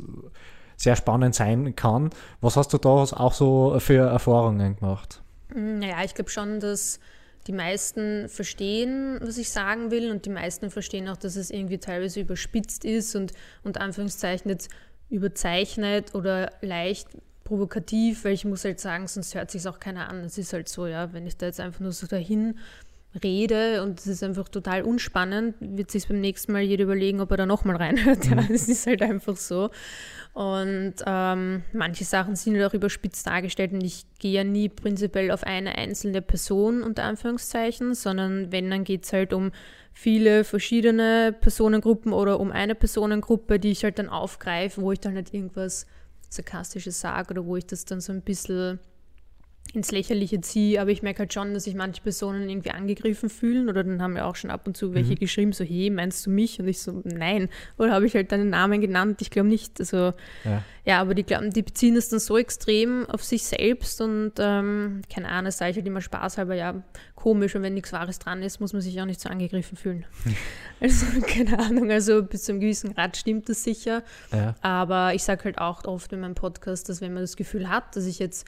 [0.84, 2.10] sehr spannend sein kann.
[2.40, 5.22] Was hast du da auch so für Erfahrungen gemacht?
[5.52, 7.00] Mm, Naja, ich glaube schon, dass
[7.46, 11.78] die meisten verstehen, was ich sagen will und die meisten verstehen auch, dass es irgendwie
[11.78, 13.32] teilweise überspitzt ist und
[13.64, 14.70] unter Anführungszeichen jetzt
[15.10, 17.08] überzeichnet oder leicht
[17.44, 20.20] provokativ, weil ich muss halt sagen, sonst hört sich auch keiner an.
[20.20, 22.58] Es ist halt so, ja, wenn ich da jetzt einfach nur so dahin
[23.22, 27.30] rede und es ist einfach total unspannend, wird sich beim nächsten Mal jeder überlegen, ob
[27.30, 28.24] er da nochmal reinhört.
[28.30, 29.70] Ja, es ist halt einfach so.
[30.32, 35.30] Und ähm, manche Sachen sind halt auch überspitzt dargestellt und ich gehe ja nie prinzipiell
[35.30, 39.52] auf eine einzelne Person unter Anführungszeichen, sondern wenn, dann geht es halt um
[39.92, 45.14] viele verschiedene Personengruppen oder um eine Personengruppe, die ich halt dann aufgreife, wo ich dann
[45.14, 45.86] halt irgendwas
[46.30, 48.80] Sarkastisches sage oder wo ich das dann so ein bisschen
[49.72, 53.68] ins Lächerliche ziehe, aber ich merke halt schon, dass sich manche Personen irgendwie angegriffen fühlen
[53.68, 55.18] oder dann haben ja auch schon ab und zu welche mhm.
[55.18, 56.60] geschrieben, so, hey, meinst du mich?
[56.60, 57.48] Und ich so, nein.
[57.76, 59.20] Oder habe ich halt deinen Namen genannt?
[59.20, 59.80] Ich glaube nicht.
[59.80, 60.12] Also,
[60.44, 60.62] ja.
[60.84, 65.02] ja, aber die glauben, die beziehen es dann so extrem auf sich selbst und ähm,
[65.12, 66.84] keine Ahnung, das sage ich halt immer spaßhalber, ja,
[67.16, 70.04] komisch und wenn nichts Wahres dran ist, muss man sich auch nicht so angegriffen fühlen.
[70.80, 74.02] Also, keine Ahnung, also bis zu einem gewissen Grad stimmt das sicher.
[74.32, 74.54] Ja.
[74.60, 77.96] Aber ich sage halt auch oft in meinem Podcast, dass wenn man das Gefühl hat,
[77.96, 78.44] dass ich jetzt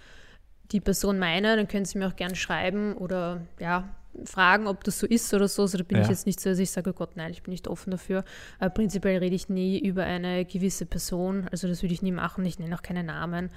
[0.73, 3.89] die Person meine, dann können Sie mir auch gerne schreiben oder ja,
[4.25, 5.63] fragen, ob das so ist oder so.
[5.63, 6.05] Also da bin ja.
[6.05, 8.25] ich jetzt nicht so, dass ich sage, oh Gott, nein, ich bin nicht offen dafür.
[8.59, 11.49] Aber prinzipiell rede ich nie über eine gewisse Person.
[11.51, 12.45] Also das würde ich nie machen.
[12.45, 13.51] Ich nenne auch keine Namen.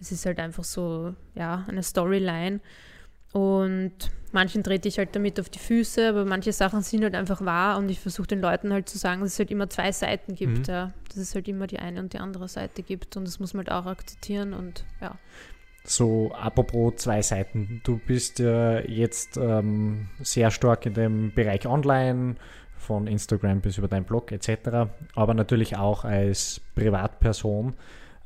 [0.00, 2.60] Es ist halt einfach so, ja, eine Storyline.
[3.32, 3.92] Und
[4.32, 7.78] manchen trete ich halt damit auf die Füße, aber manche Sachen sind halt einfach wahr
[7.78, 10.58] und ich versuche den Leuten halt zu sagen, dass es halt immer zwei Seiten gibt,
[10.58, 10.64] mhm.
[10.64, 10.92] ja.
[11.08, 13.66] Dass es halt immer die eine und die andere Seite gibt und das muss man
[13.66, 15.16] halt auch akzeptieren und ja.
[15.84, 17.80] So, apropos zwei Seiten.
[17.84, 22.36] Du bist ja jetzt ähm, sehr stark in dem Bereich Online,
[22.82, 27.74] von Instagram bis über deinen Blog etc., aber natürlich auch als Privatperson.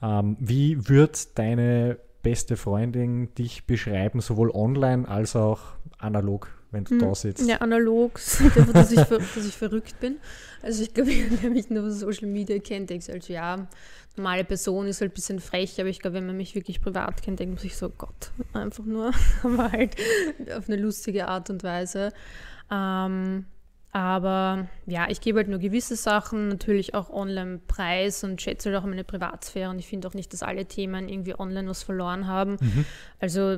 [0.02, 5.60] Ähm, wie wird deine beste Freundin dich beschreiben, sowohl online als auch
[5.98, 6.48] analog?
[6.72, 7.48] wenn du hm, da sitzt.
[7.48, 8.14] Ja, analog,
[8.72, 10.16] dass ich, dass ich verrückt bin.
[10.62, 13.68] Also ich glaube, wer mich nur Social Media kennt, denkt also ja,
[14.16, 17.22] normale Person ist halt ein bisschen frech, aber ich glaube, wenn man mich wirklich privat
[17.22, 19.96] kennt, denkt man sich so, Gott, einfach nur, aber halt
[20.56, 22.12] auf eine lustige Art und Weise.
[22.70, 23.46] Ähm,
[23.96, 28.78] aber ja, ich gebe halt nur gewisse Sachen, natürlich auch online preis und schätze halt
[28.78, 29.70] auch meine Privatsphäre.
[29.70, 32.58] Und ich finde auch nicht, dass alle Themen irgendwie online was verloren haben.
[32.60, 32.84] Mhm.
[33.20, 33.56] Also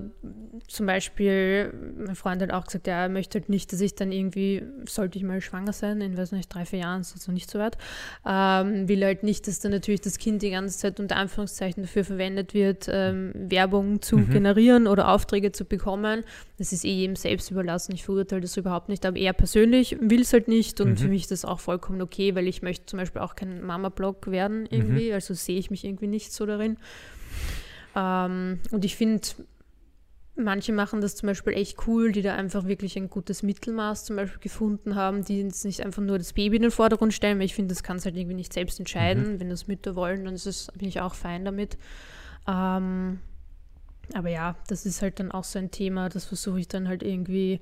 [0.68, 4.12] zum Beispiel, mein Freund hat auch gesagt, ja, er möchte halt nicht, dass ich dann
[4.12, 7.50] irgendwie, sollte ich mal schwanger sein, in, weiß nicht, drei, vier Jahren, ist also nicht
[7.50, 7.76] so weit,
[8.24, 12.04] ähm, will halt nicht, dass dann natürlich das Kind die ganze Zeit unter Anführungszeichen dafür
[12.04, 14.30] verwendet wird, ähm, Werbung zu mhm.
[14.30, 16.22] generieren oder Aufträge zu bekommen.
[16.58, 17.94] Das ist eh jedem selbst überlassen.
[17.94, 19.06] Ich verurteile das überhaupt nicht.
[19.06, 20.96] Aber er persönlich will es halt nicht und mhm.
[20.96, 24.30] für mich ist das auch vollkommen okay, weil ich möchte zum Beispiel auch kein Mama-Blog
[24.30, 25.08] werden irgendwie.
[25.08, 25.14] Mhm.
[25.14, 26.76] Also sehe ich mich irgendwie nicht so darin.
[27.94, 29.22] Ähm, und ich finde,
[30.38, 34.16] manche machen das zum Beispiel echt cool, die da einfach wirklich ein gutes Mittelmaß zum
[34.16, 37.46] Beispiel gefunden haben, die jetzt nicht einfach nur das Baby in den Vordergrund stellen, weil
[37.46, 39.34] ich finde, das kann es halt irgendwie nicht selbst entscheiden.
[39.34, 39.40] Mhm.
[39.40, 41.76] Wenn das Mütter wollen, dann ist es, bin ich auch fein damit.
[42.46, 43.18] Ähm,
[44.14, 47.02] aber ja, das ist halt dann auch so ein Thema, das versuche ich dann halt
[47.02, 47.60] irgendwie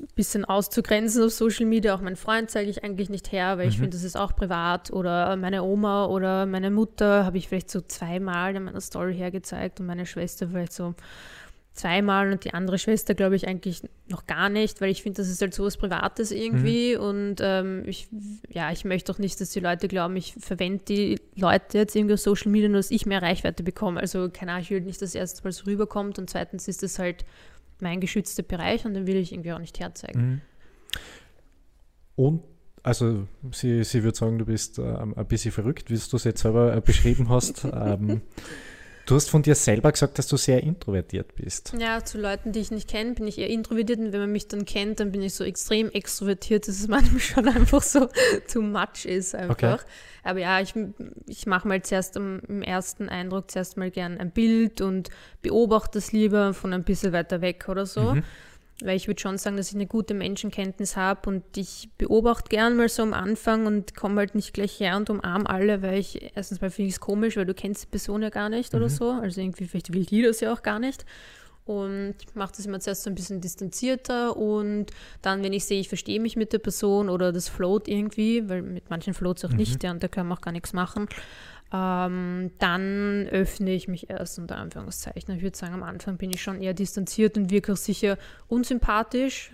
[0.00, 1.94] ein bisschen auszugrenzen auf Social Media.
[1.94, 3.70] Auch meinen Freund zeige ich eigentlich nicht her, weil mhm.
[3.70, 4.92] ich finde, das ist auch privat.
[4.92, 9.80] Oder meine Oma oder meine Mutter habe ich vielleicht so zweimal in meiner Story hergezeigt
[9.80, 10.94] und meine Schwester vielleicht so
[11.78, 15.28] zweimal und die andere Schwester, glaube ich, eigentlich noch gar nicht, weil ich finde, das
[15.28, 17.02] ist halt so was Privates irgendwie mhm.
[17.02, 18.08] und ähm, ich,
[18.48, 22.14] ja, ich möchte auch nicht, dass die Leute glauben, ich verwende die Leute jetzt irgendwie
[22.14, 24.00] auf Social Media, nur dass ich mehr Reichweite bekomme.
[24.00, 26.98] Also keine Ahnung, ich will nicht, dass erstens mal so rüberkommt und zweitens ist das
[26.98, 27.24] halt
[27.80, 30.20] mein geschützter Bereich und den will ich irgendwie auch nicht herzeigen.
[30.20, 30.40] Mhm.
[32.16, 32.42] Und
[32.82, 36.40] also sie, sie würde sagen, du bist äh, ein bisschen verrückt, wie du es jetzt
[36.40, 37.64] selber äh, beschrieben hast.
[37.72, 38.22] ähm,
[39.08, 41.72] Du hast von dir selber gesagt, dass du sehr introvertiert bist.
[41.78, 44.48] Ja, zu Leuten, die ich nicht kenne, bin ich eher introvertiert und wenn man mich
[44.48, 48.10] dann kennt, dann bin ich so extrem extrovertiert, dass es manchmal schon einfach so
[48.52, 49.54] too much ist einfach.
[49.54, 49.78] Okay.
[50.24, 50.74] Aber ja, ich,
[51.26, 55.08] ich mache mal zuerst im, im ersten Eindruck zuerst mal gern ein Bild und
[55.40, 58.12] beobachte das lieber von ein bisschen weiter weg oder so.
[58.12, 58.24] Mhm.
[58.82, 62.76] Weil ich würde schon sagen, dass ich eine gute Menschenkenntnis habe und ich beobachte gern
[62.76, 66.30] mal so am Anfang und komme halt nicht gleich her und umarme alle, weil ich
[66.36, 68.78] erstens mal finde ich es komisch, weil du kennst die Person ja gar nicht mhm.
[68.78, 69.10] oder so.
[69.10, 71.04] Also irgendwie, vielleicht will die das ja auch gar nicht.
[71.68, 74.86] Und ich mache das immer zuerst so ein bisschen distanzierter und
[75.20, 78.62] dann, wenn ich sehe, ich verstehe mich mit der Person oder das float irgendwie, weil
[78.62, 79.56] mit manchen float es auch mhm.
[79.58, 81.08] nicht, ja, und da kann man auch gar nichts machen,
[81.70, 85.36] ähm, dann öffne ich mich erst unter Anführungszeichen.
[85.36, 89.52] Ich würde sagen, am Anfang bin ich schon eher distanziert und wirklich sicher unsympathisch.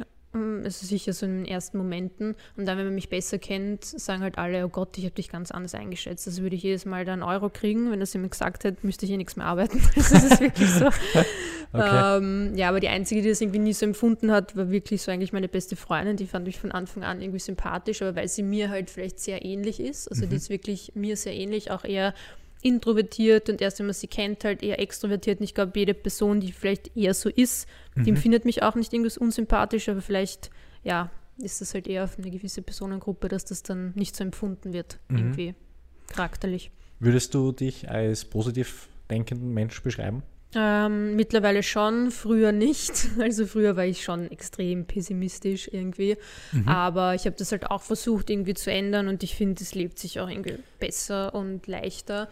[0.64, 2.35] Es ist sicher so in den ersten Momenten.
[2.57, 5.29] Und dann, wenn man mich besser kennt, sagen halt alle, oh Gott, ich habe dich
[5.29, 6.27] ganz anders eingeschätzt.
[6.27, 7.90] Also würde ich jedes Mal da einen Euro kriegen.
[7.90, 9.83] Wenn das jemand gesagt hätte, müsste ich eh nichts mehr arbeiten.
[9.94, 10.87] das ist wirklich so.
[11.73, 12.16] okay.
[12.18, 15.11] ähm, ja, aber die Einzige, die das irgendwie nie so empfunden hat, war wirklich so
[15.11, 16.16] eigentlich meine beste Freundin.
[16.16, 19.44] Die fand ich von Anfang an irgendwie sympathisch, aber weil sie mir halt vielleicht sehr
[19.44, 20.09] ähnlich ist.
[20.09, 20.31] Also mhm.
[20.31, 22.14] die ist wirklich mir sehr ähnlich, auch eher
[22.64, 25.38] introvertiert und erst wenn man sie kennt, halt eher extrovertiert.
[25.38, 28.92] Und ich glaube, jede Person, die vielleicht eher so ist, Die empfindet mich auch nicht
[28.92, 30.50] irgendwas unsympathisch, aber vielleicht,
[30.83, 34.72] ja, ist das halt eher auf eine gewisse Personengruppe, dass das dann nicht so empfunden
[34.72, 35.16] wird, Mhm.
[35.18, 35.54] irgendwie
[36.09, 36.70] charakterlich.
[37.00, 40.22] Würdest du dich als positiv denkenden Mensch beschreiben?
[40.57, 42.92] Ähm, mittlerweile schon, früher nicht.
[43.20, 46.16] Also früher war ich schon extrem pessimistisch irgendwie.
[46.52, 46.68] Mhm.
[46.68, 49.98] Aber ich habe das halt auch versucht irgendwie zu ändern und ich finde, es lebt
[49.98, 52.28] sich auch irgendwie besser und leichter.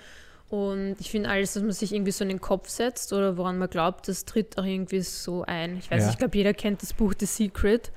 [0.52, 3.56] Und ich finde alles, dass man sich irgendwie so in den Kopf setzt oder woran
[3.56, 5.78] man glaubt, das tritt auch irgendwie so ein.
[5.78, 6.06] Ich weiß Ja.
[6.08, 7.90] nicht, ich glaube, jeder kennt das Buch The Secret.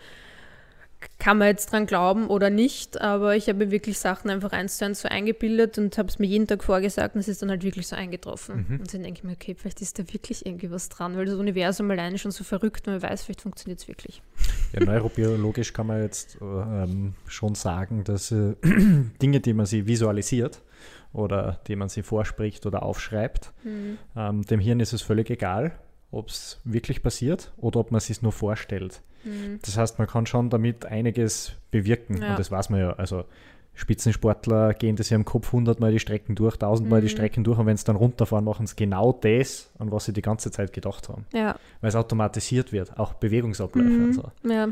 [1.20, 4.78] Kann man jetzt dran glauben oder nicht, aber ich habe mir wirklich Sachen einfach eins
[4.78, 7.50] zu eins so eingebildet und habe es mir jeden Tag vorgesagt und es ist dann
[7.50, 8.65] halt wirklich so eingetroffen.
[8.70, 8.80] Mhm.
[8.80, 11.36] Und dann denke ich mir, okay, vielleicht ist da wirklich irgendwie was dran, weil das
[11.36, 14.24] Universum alleine schon so verrückt, man weiß, vielleicht funktioniert es wirklich.
[14.74, 18.56] Ja, neurobiologisch kann man jetzt ähm, schon sagen, dass äh,
[19.22, 20.62] Dinge, die man sich visualisiert
[21.15, 23.54] oder die man sich vorspricht oder aufschreibt,
[24.15, 25.71] ähm, dem Hirn ist es völlig egal,
[26.12, 29.01] ob es wirklich passiert oder ob man es sich nur vorstellt.
[29.63, 32.30] Das heißt, man kann schon damit einiges bewirken Ja.
[32.32, 32.93] und das weiß man ja.
[32.93, 33.25] Also
[33.76, 37.12] Spitzensportler gehen das ja im Kopf hundertmal die Strecken durch, tausendmal die Mhm.
[37.12, 40.22] Strecken durch und wenn sie dann runterfahren, machen sie genau das, an was sie die
[40.22, 41.26] ganze Zeit gedacht haben.
[41.34, 44.14] Ja, Weil es automatisiert wird, auch Bewegungsabläufe und Mhm.
[44.14, 44.24] so.
[44.44, 44.68] ja,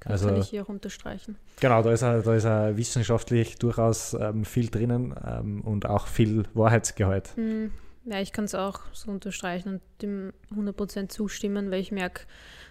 [0.00, 1.36] kann, Also- kann ich hier auch unterstreichen.
[1.60, 6.06] Genau, da ist, er, da ist er wissenschaftlich durchaus ähm, viel drinnen ähm, und auch
[6.06, 7.30] viel Wahrheitsgehalt.
[7.36, 7.70] Hm,
[8.08, 12.22] Ja, ich kann es auch so unterstreichen und dem 100% zustimmen, weil ich merke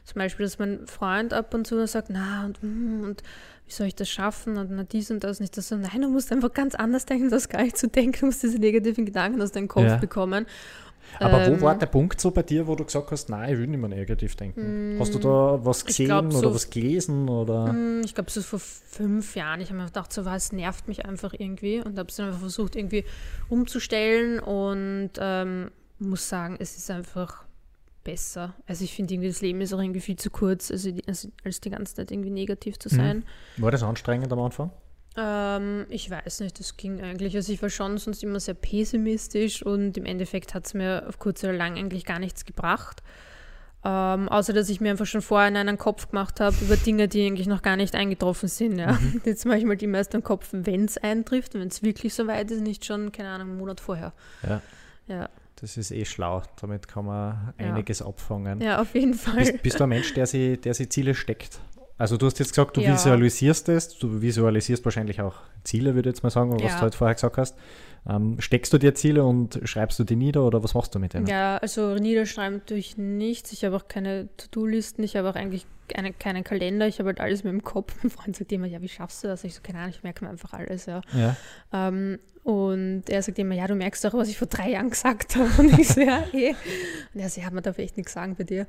[0.05, 3.21] zum Beispiel, dass mein Freund ab und zu sagt, na und, hm, und
[3.67, 5.57] wie soll ich das schaffen und na dies und das nicht.
[5.57, 8.17] Das so, nein, du musst einfach ganz anders denken, du hast gar nicht zu denken,
[8.21, 9.97] du musst diese negativen Gedanken aus deinem Kopf Ja.
[9.97, 10.45] bekommen.
[11.19, 13.59] Aber Ähm, wo war der Punkt so bei dir, wo du gesagt hast, nein, ich
[13.59, 14.97] will nicht mehr negativ denken?
[14.99, 17.29] Hast du da was gesehen glaub, oder so- was gelesen?
[17.29, 17.67] Oder?
[17.69, 19.61] Hm, Ich glaube, so vor fünf Jahren.
[19.61, 22.39] Ich habe mir gedacht, so was nervt mich einfach irgendwie und habe es dann einfach
[22.41, 23.05] versucht, irgendwie
[23.49, 27.45] umzustellen und ähm, muss sagen, es ist einfach
[28.03, 28.53] besser.
[28.67, 31.61] Also ich finde irgendwie, das Leben ist auch irgendwie viel zu kurz, also als, als
[31.61, 32.95] die ganze Zeit irgendwie negativ zu Mhm.
[32.97, 33.23] sein.
[33.57, 34.71] War das anstrengend am Anfang?
[35.17, 37.35] Ähm, ich weiß nicht, das ging eigentlich.
[37.35, 41.19] Also ich war schon sonst immer sehr pessimistisch und im Endeffekt hat es mir auf
[41.19, 43.01] kurz oder lang eigentlich gar nichts gebracht.
[43.87, 47.07] Ähm, außer dass ich mir einfach schon vorher in einen Kopf gemacht habe über Dinge,
[47.07, 48.79] die eigentlich noch gar nicht eingetroffen sind.
[48.79, 48.97] Ja.
[49.25, 52.49] Jetzt mache ich mal die meisten Kopf, wenn es eintrifft, wenn es wirklich so weit
[52.49, 54.11] ist, nicht schon, keine Ahnung, einen Monat vorher.
[54.41, 54.61] Ja.
[55.07, 56.41] Ja, Das ist eh schlau.
[56.59, 57.73] Damit kann man Ja.
[57.73, 58.59] einiges abfangen.
[58.59, 59.35] ja auf jeden Fall.
[59.35, 61.59] Bist, bist du ein Mensch, der sich der sie Ziele steckt?
[61.97, 62.93] Also du hast jetzt gesagt, du Ja.
[62.93, 66.75] visualisierst es, du visualisierst wahrscheinlich auch Ziele, würde ich jetzt mal sagen, was Ja.
[66.77, 67.55] du halt vorher gesagt hast.
[68.07, 71.13] Ähm, steckst du dir Ziele und schreibst du die nieder oder was machst du mit
[71.13, 71.25] denen?
[71.25, 73.51] Ja, also niederschreiben tue ich nichts.
[73.53, 75.03] Ich habe auch keine To-Do-Listen.
[75.03, 76.87] Ich habe auch eigentlich eine, keinen Kalender.
[76.87, 77.95] Ich habe halt alles mit dem Kopf.
[78.03, 79.43] Mein Freund sagt immer, ja, wie schaffst du das?
[79.43, 81.01] Ich so, keine Ahnung, ich merke mir einfach alles, ja.
[81.13, 81.35] Ja.
[81.73, 85.35] Ähm, und er sagt immer, ja, du merkst doch, was ich vor drei Jahren gesagt
[85.35, 85.49] habe.
[85.57, 86.49] Und ich so, ja, eh.
[87.11, 88.67] Und er so, ja, man darf echt nichts sagen bei dir.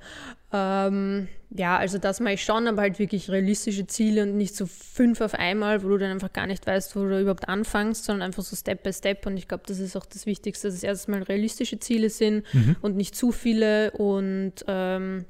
[0.51, 4.65] Ähm, ja, also das mache ich schon, aber halt wirklich realistische Ziele und nicht so
[4.65, 8.23] fünf auf einmal, wo du dann einfach gar nicht weißt, wo du überhaupt anfängst, sondern
[8.29, 9.27] einfach so Step by Step.
[9.27, 12.77] Und ich glaube, das ist auch das Wichtigste, dass es erstmal realistische Ziele sind Mhm.
[12.81, 15.27] und nicht zu viele und ähm,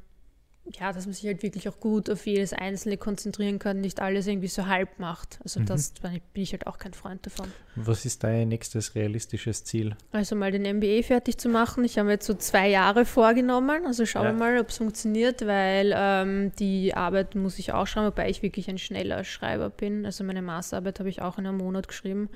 [0.72, 4.26] ja, dass man sich halt wirklich auch gut auf jedes Einzelne konzentrieren kann, nicht alles
[4.26, 5.38] irgendwie so halb macht.
[5.44, 5.66] Also Mhm.
[5.66, 7.46] das bin ich- halt auch kein Freund davon.
[7.76, 9.94] Was ist dein nächstes realistisches Ziel?
[10.12, 11.84] Also mal den MBA fertig zu machen.
[11.84, 13.86] Ich habe mir jetzt so zwei Jahre vorgenommen.
[13.86, 14.32] Also schauen Ja.
[14.32, 18.42] wir mal, ob es funktioniert, weil ähm, die Arbeit muss ich auch schauen, wobei ich
[18.42, 20.04] wirklich ein schneller Schreiber bin.
[20.04, 22.28] Also meine Masterarbeit habe ich auch in einem Monat geschrieben,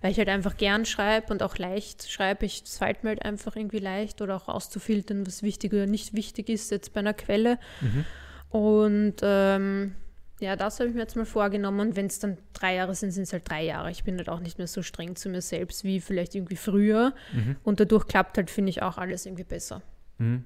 [0.00, 2.46] weil ich halt einfach gern schreibe und auch leicht schreibe.
[2.46, 6.14] Ich, es fällt mir halt einfach irgendwie leicht oder auch auszufiltern, was wichtig oder nicht
[6.14, 7.58] wichtig ist jetzt bei einer Quelle.
[7.80, 8.04] Mhm.
[8.50, 9.94] Und ähm,
[10.40, 11.80] ja, das habe ich mir jetzt mal vorgenommen.
[11.80, 13.90] Und wenn es dann drei Jahre sind, sind es halt drei Jahre.
[13.90, 17.12] Ich bin halt auch nicht mehr so streng zu mir selbst wie vielleicht irgendwie früher.
[17.32, 17.56] Mhm.
[17.62, 19.82] Und dadurch klappt halt, finde ich, auch alles irgendwie besser.
[20.18, 20.44] Mhm.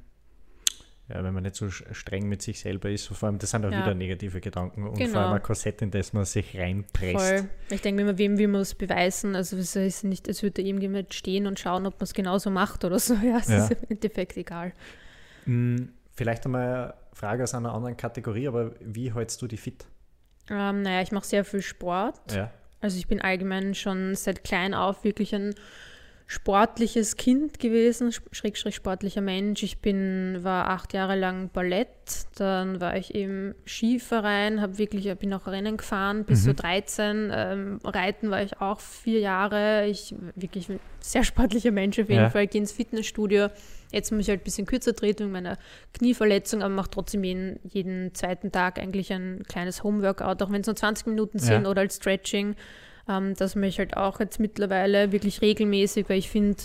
[1.08, 3.70] Ja, wenn man nicht so streng mit sich selber ist, vor allem das sind auch
[3.70, 3.80] Ja.
[3.80, 5.10] wieder negative Gedanken und Genau.
[5.12, 7.14] vor allem ein Korsett, in das man sich reinpresst.
[7.40, 7.48] Voll.
[7.70, 9.36] Ich denke mir immer, wem will man es beweisen?
[9.36, 12.84] Also es ist nicht, als würde irgendjemand stehen und schauen, ob man es genauso macht
[12.86, 13.14] oder so.
[13.22, 13.64] Ja, es Ja.
[13.66, 14.72] ist im Endeffekt egal.
[15.46, 19.84] Mm, Vielleicht einmal eine Frage aus einer anderen Kategorie, aber wie hältst du die fit?
[20.48, 22.14] Ähm, naja, ich mache sehr viel Sport.
[22.32, 22.50] Ja.
[22.80, 25.54] Also ich bin allgemein schon seit klein auf wirklich ein
[26.26, 29.62] sportliches Kind gewesen, sch- schrägstrich sportlicher Mensch.
[29.62, 31.88] Ich bin, war acht Jahre lang Ballett,
[32.36, 36.44] dann war ich im Skiverein, habe wirklich, bin auch Rennen gefahren bis Mhm.
[36.46, 37.30] so 13.
[37.32, 39.86] Ähm, Reiten war ich auch vier Jahre.
[39.86, 42.30] Ich wirklich ein sehr sportlicher Mensch auf jeden Ja.
[42.30, 42.46] Fall.
[42.46, 43.48] Gehe ins Fitnessstudio.
[43.92, 45.58] Jetzt muss ich halt ein bisschen kürzer treten wegen meiner
[45.92, 50.66] Knieverletzung, aber mache trotzdem jeden, jeden zweiten Tag eigentlich ein kleines Homeworkout, auch wenn es
[50.66, 51.44] nur 20 Minuten Ja.
[51.44, 52.56] sind oder als Stretching.
[53.08, 56.56] Ähm, das mache ich halt auch jetzt mittlerweile wirklich regelmäßig, weil ich finde,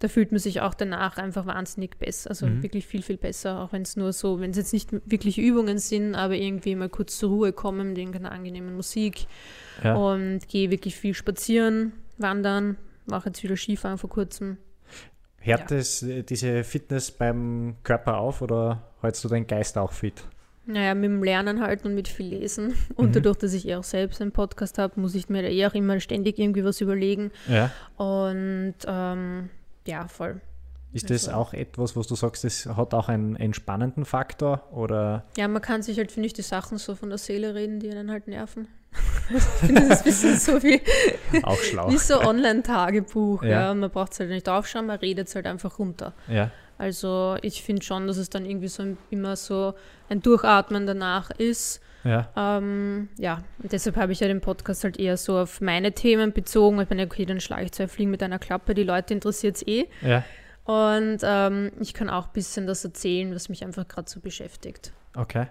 [0.00, 2.30] da fühlt man sich auch danach einfach wahnsinnig besser.
[2.30, 2.62] Also Mhm.
[2.62, 5.78] wirklich viel, viel besser, auch wenn es nur so, wenn es jetzt nicht wirklich Übungen
[5.78, 9.26] sind, aber irgendwie mal kurz zur Ruhe kommen mit irgendeiner angenehmen Musik
[9.82, 9.94] Ja.
[9.94, 12.76] und gehe wirklich viel spazieren, wandern,
[13.06, 14.58] mache jetzt wieder Skifahren vor kurzem.
[15.38, 15.76] Hört Ja.
[15.76, 20.24] es äh, diese Fitness beim Körper auf oder hältst du deinen Geist auch fit?
[20.66, 22.74] Naja, mit dem Lernen halt und mit viel Lesen.
[22.96, 23.12] Und Mhm.
[23.12, 25.74] dadurch, dass ich eh auch selbst einen Podcast habe, muss ich mir da eh auch
[25.74, 27.30] immer ständig irgendwie was überlegen.
[27.48, 27.70] Ja.
[27.96, 29.50] Und ähm,
[29.86, 30.40] ja, voll.
[30.94, 35.24] Ist das Also- auch etwas, was du sagst, das hat auch einen entspannenden Faktor oder
[35.36, 37.90] Ja, man kann sich halt, finde ich, die Sachen so von der Seele reden, die
[37.90, 38.68] einen halt nerven.
[39.28, 40.80] ich finde das ein bisschen so wie,
[41.42, 41.90] auch schlau?
[41.90, 43.42] wie so Online-Tagebuch.
[43.42, 43.48] Ja.
[43.68, 43.74] Ja.
[43.74, 46.12] Man braucht es halt nicht aufschreiben, man redet es halt einfach runter.
[46.28, 49.74] Ja, Also ich finde schon, dass es dann irgendwie so ein, immer so
[50.08, 51.80] ein Durchatmen danach ist.
[52.04, 55.92] ja, Ähm, ja, und deshalb habe ich ja den Podcast halt eher so auf meine
[55.92, 56.80] Themen bezogen.
[56.80, 59.66] Ich meine, okay, dann schlage ich zwei Fliegen mit einer Klappe, die Leute interessiert es
[59.66, 59.88] eh.
[60.02, 60.24] ja.
[60.64, 64.92] Und ähm, ich kann auch ein bisschen das erzählen, was mich einfach gerade so beschäftigt.
[65.14, 65.48] Okay.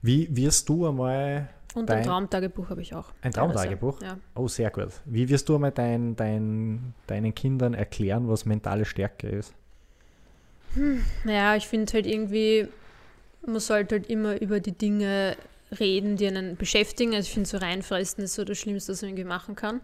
[0.00, 3.12] Wie wirst du einmal Und ein Traumtagebuch habe ich auch.
[3.20, 3.32] ein.
[3.32, 4.00] Traumtagebuch?
[4.00, 4.16] Ja.
[4.36, 4.92] Oh, sehr gut.
[5.04, 9.52] Wie wirst du einmal dein, dein, deinen Kindern erklären, was mentale Stärke ist?
[11.24, 12.68] Naja, ich finde halt irgendwie,
[13.46, 15.36] man sollte halt immer über die Dinge
[15.78, 17.14] reden, die einen beschäftigen.
[17.14, 19.80] Also ich finde so reinfressen ist so das Schlimmste, was man irgendwie machen kann.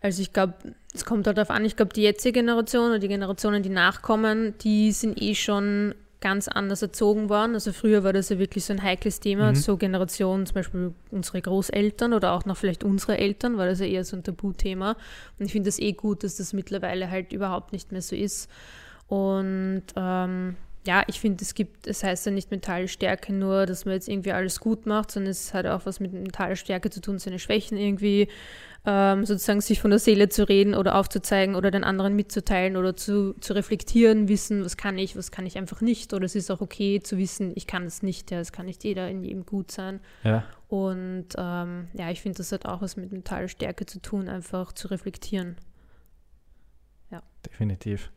[0.00, 0.54] Also ich glaube,
[0.92, 4.54] es kommt halt darauf an, ich glaube, die jetzige Generation oder die Generationen, die nachkommen,
[4.58, 7.54] die sind eh schon ganz anders erzogen worden.
[7.54, 9.50] Also früher war das ja wirklich so ein heikles Thema.
[9.50, 9.56] Mhm.
[9.56, 13.86] So Generationen, zum Beispiel unsere Großeltern oder auch noch vielleicht unsere Eltern, war das ja
[13.86, 14.96] eher so ein Tabuthema.
[15.38, 18.48] Und ich finde das eh gut, dass das mittlerweile halt überhaupt nicht mehr so ist.
[19.06, 23.84] Und ähm, ja, ich finde, es gibt, es heißt ja nicht mentale Stärke nur, dass
[23.84, 27.00] man jetzt irgendwie alles gut macht, sondern es hat auch was mit mentaler Stärke zu
[27.00, 28.28] tun, seine Schwächen irgendwie
[28.84, 32.96] ähm, sozusagen sich von der Seele zu reden oder aufzuzeigen oder den anderen mitzuteilen oder
[32.96, 36.12] zu, zu reflektieren, wissen, was kann ich, was kann ich einfach nicht.
[36.14, 38.82] Oder es ist auch okay zu wissen, ich kann es nicht, ja, es kann nicht
[38.82, 40.00] jeder in jedem gut sein.
[40.24, 44.28] Ja, Und ähm, ja, ich finde, das hat auch was mit mentaler Stärke zu tun,
[44.28, 45.56] einfach zu reflektieren.
[47.46, 48.10] definitiv.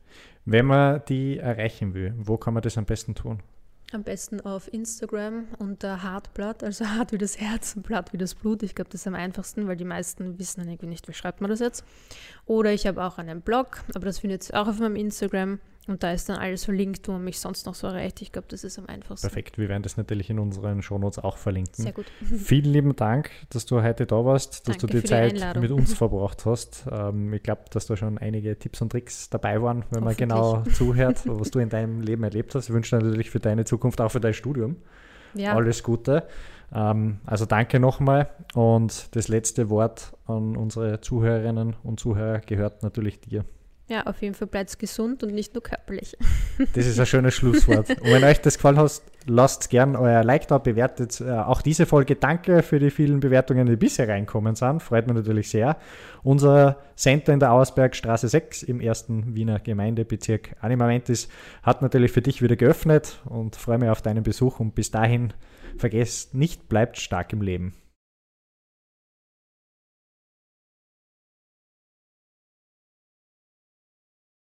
[0.45, 3.39] Wenn man die erreichen will, wo kann man das am besten tun?
[3.91, 8.35] Am besten auf Instagram unter Hartblatt, also hart wie das Herz und Blatt wie das
[8.35, 8.61] Blut.
[8.61, 11.49] Ich glaube, das ist am einfachsten, weil die meisten wissen irgendwie nicht, wie schreibt man
[11.49, 11.83] das jetzt.
[12.45, 15.59] Oder ich habe auch einen Blog, aber das findet ihr auch auf meinem Instagram.
[15.87, 18.21] Und da ist dann alles verlinkt, wo man mich sonst noch so erreicht.
[18.21, 19.27] Ich glaube, das ist am einfachsten.
[19.27, 21.83] Perfekt, wir werden das natürlich in unseren Shownotes auch verlinken.
[21.83, 22.05] Sehr gut.
[22.21, 25.61] Vielen lieben Dank, dass du heute da warst, dass Danke du die die Zeit Einladung.
[25.61, 26.85] mit uns verbracht hast.
[26.91, 30.63] Ähm, ich glaube, dass da schon einige Tipps und Tricks dabei waren, wenn man genau
[30.73, 32.67] zuhört, was du in deinem Leben erlebt hast.
[32.69, 34.77] Ich wünsche dir natürlich für deine Zukunft, auch für dein Studium,
[35.35, 36.27] Ja, alles Gute.
[36.73, 43.19] Ähm, also danke nochmal und das letzte Wort an unsere Zuhörerinnen und Zuhörer gehört natürlich
[43.19, 43.45] dir.
[43.87, 46.17] Ja, auf jeden Fall bleibt gesund und nicht nur körperlich.
[46.73, 47.89] Das ist ein schönes Schlusswort.
[47.89, 51.85] Und wenn euch das gefallen hat, lasst gern euer Like da, bewertet äh, auch diese
[51.85, 52.15] Folge.
[52.15, 54.81] Danke für die vielen Bewertungen, die bisher reinkommen sind.
[54.81, 55.77] Freut mich natürlich sehr.
[56.23, 61.27] Unser Center in der Auersbergstraße 6 im ersten Wiener Gemeindebezirk Animamentis
[61.61, 64.59] hat natürlich für dich wieder geöffnet und freue mich auf deinen Besuch.
[64.61, 65.33] Und bis dahin,
[65.77, 67.73] vergesst nicht, bleibt stark im Leben.